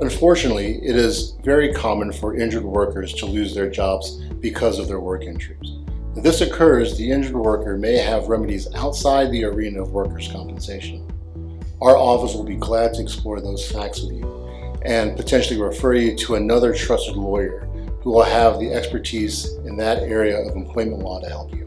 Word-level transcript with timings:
Unfortunately, 0.00 0.82
it 0.82 0.96
is 0.96 1.32
very 1.44 1.74
common 1.74 2.10
for 2.10 2.34
injured 2.34 2.64
workers 2.64 3.12
to 3.12 3.26
lose 3.26 3.54
their 3.54 3.68
jobs 3.68 4.22
because 4.40 4.78
of 4.78 4.88
their 4.88 4.98
work 4.98 5.24
injuries. 5.24 5.76
If 6.16 6.22
this 6.22 6.40
occurs, 6.40 6.96
the 6.96 7.10
injured 7.10 7.36
worker 7.36 7.76
may 7.76 7.98
have 7.98 8.28
remedies 8.28 8.66
outside 8.74 9.30
the 9.30 9.44
arena 9.44 9.82
of 9.82 9.92
workers' 9.92 10.28
compensation. 10.32 11.06
Our 11.82 11.98
office 11.98 12.34
will 12.34 12.44
be 12.44 12.56
glad 12.56 12.94
to 12.94 13.02
explore 13.02 13.42
those 13.42 13.70
facts 13.70 14.00
with 14.00 14.12
you 14.12 14.78
and 14.86 15.18
potentially 15.18 15.60
refer 15.60 15.92
you 15.92 16.16
to 16.16 16.36
another 16.36 16.74
trusted 16.74 17.16
lawyer 17.16 17.68
who 18.02 18.12
will 18.12 18.22
have 18.22 18.58
the 18.58 18.72
expertise 18.72 19.52
in 19.66 19.76
that 19.76 20.02
area 20.02 20.38
of 20.38 20.56
employment 20.56 21.00
law 21.00 21.20
to 21.20 21.28
help 21.28 21.54
you. 21.54 21.66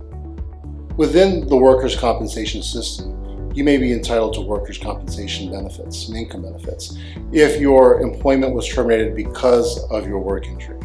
Within 0.97 1.47
the 1.47 1.55
workers' 1.55 1.95
compensation 1.95 2.63
system, 2.63 3.22
you 3.54 3.63
may 3.63 3.77
be 3.77 3.91
entitled 3.91 4.33
to 4.33 4.41
workers' 4.41 4.77
compensation 4.77 5.51
benefits 5.51 6.07
and 6.07 6.17
income 6.17 6.41
benefits 6.41 6.97
if 7.31 7.61
your 7.61 8.01
employment 8.01 8.54
was 8.54 8.68
terminated 8.68 9.15
because 9.15 9.83
of 9.91 10.07
your 10.07 10.19
work 10.19 10.47
injury. 10.47 10.79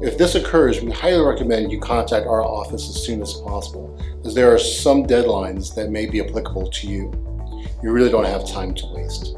If 0.00 0.18
this 0.18 0.34
occurs, 0.34 0.80
we 0.80 0.90
highly 0.90 1.24
recommend 1.24 1.70
you 1.70 1.78
contact 1.78 2.26
our 2.26 2.42
office 2.42 2.88
as 2.88 3.04
soon 3.04 3.22
as 3.22 3.34
possible, 3.34 3.96
as 4.24 4.34
there 4.34 4.52
are 4.52 4.58
some 4.58 5.06
deadlines 5.06 5.76
that 5.76 5.90
may 5.90 6.06
be 6.06 6.20
applicable 6.20 6.70
to 6.70 6.88
you. 6.88 7.12
You 7.84 7.92
really 7.92 8.10
don't 8.10 8.24
have 8.24 8.48
time 8.48 8.74
to 8.74 8.86
waste. 8.86 9.36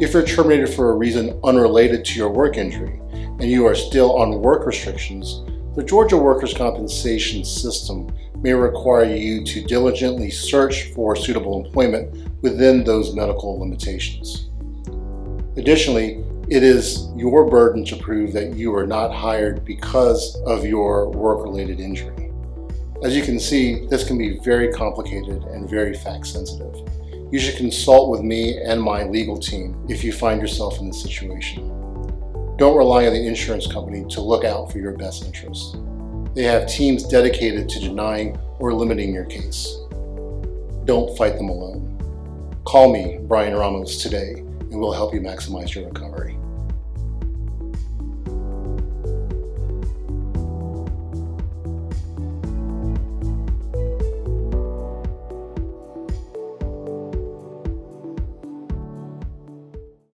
If 0.00 0.12
you're 0.12 0.26
terminated 0.26 0.70
for 0.70 0.90
a 0.90 0.96
reason 0.96 1.38
unrelated 1.44 2.04
to 2.06 2.18
your 2.18 2.30
work 2.30 2.56
injury 2.56 3.00
and 3.12 3.44
you 3.44 3.64
are 3.66 3.76
still 3.76 4.16
on 4.16 4.40
work 4.42 4.66
restrictions, 4.66 5.44
the 5.74 5.82
Georgia 5.82 6.18
Workers' 6.18 6.52
Compensation 6.52 7.44
System 7.46 8.14
may 8.42 8.52
require 8.52 9.04
you 9.04 9.42
to 9.44 9.64
diligently 9.64 10.30
search 10.30 10.92
for 10.92 11.16
suitable 11.16 11.64
employment 11.64 12.28
within 12.42 12.84
those 12.84 13.14
medical 13.14 13.58
limitations. 13.58 14.50
Additionally, 15.56 16.22
it 16.48 16.62
is 16.62 17.08
your 17.16 17.48
burden 17.48 17.86
to 17.86 17.96
prove 17.96 18.34
that 18.34 18.54
you 18.54 18.74
are 18.74 18.86
not 18.86 19.14
hired 19.14 19.64
because 19.64 20.36
of 20.42 20.66
your 20.66 21.08
work 21.08 21.42
related 21.42 21.80
injury. 21.80 22.30
As 23.02 23.16
you 23.16 23.22
can 23.22 23.40
see, 23.40 23.86
this 23.86 24.06
can 24.06 24.18
be 24.18 24.38
very 24.40 24.70
complicated 24.72 25.42
and 25.44 25.70
very 25.70 25.94
fact 25.94 26.26
sensitive. 26.26 26.74
You 27.32 27.38
should 27.38 27.56
consult 27.56 28.10
with 28.10 28.20
me 28.20 28.58
and 28.62 28.82
my 28.82 29.04
legal 29.04 29.38
team 29.38 29.86
if 29.88 30.04
you 30.04 30.12
find 30.12 30.38
yourself 30.38 30.80
in 30.80 30.88
this 30.88 31.00
situation. 31.00 31.70
Don't 32.58 32.76
rely 32.76 33.06
on 33.06 33.14
the 33.14 33.26
insurance 33.26 33.66
company 33.66 34.04
to 34.10 34.20
look 34.20 34.44
out 34.44 34.70
for 34.70 34.78
your 34.78 34.92
best 34.92 35.24
interests. 35.24 35.74
They 36.34 36.42
have 36.42 36.68
teams 36.68 37.02
dedicated 37.04 37.68
to 37.70 37.80
denying 37.80 38.38
or 38.58 38.74
limiting 38.74 39.14
your 39.14 39.24
case. 39.24 39.76
Don't 40.84 41.16
fight 41.16 41.36
them 41.36 41.48
alone. 41.48 41.88
Call 42.64 42.92
me, 42.92 43.18
Brian 43.22 43.54
Ramos, 43.54 44.02
today, 44.02 44.34
and 44.36 44.78
we'll 44.78 44.92
help 44.92 45.14
you 45.14 45.20
maximize 45.20 45.74
your 45.74 45.86
recovery. 45.86 46.36